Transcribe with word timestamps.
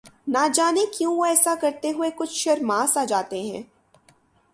نہ 0.27 0.45
جانے 0.53 0.85
کیوں 0.93 1.15
وہ 1.15 1.25
ایسا 1.25 1.53
کرتے 1.61 1.91
ہوئے 1.91 2.09
کچھ 2.15 2.33
شرماسا 2.33 3.03
جاتے 3.05 3.41
ہیں 3.41 3.61